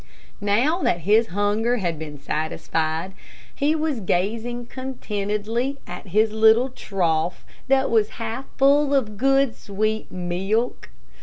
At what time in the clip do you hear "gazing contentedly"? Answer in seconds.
3.99-5.77